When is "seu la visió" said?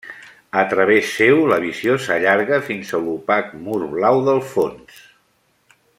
1.17-1.97